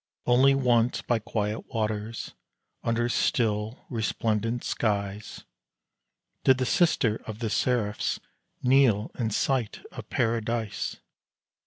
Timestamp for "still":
3.07-3.85